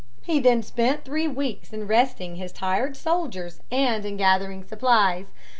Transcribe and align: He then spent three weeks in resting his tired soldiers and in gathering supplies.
He 0.23 0.39
then 0.39 0.63
spent 0.63 1.05
three 1.05 1.27
weeks 1.27 1.71
in 1.71 1.85
resting 1.85 2.35
his 2.37 2.51
tired 2.51 2.97
soldiers 2.97 3.59
and 3.71 4.03
in 4.03 4.17
gathering 4.17 4.63
supplies. 4.63 5.27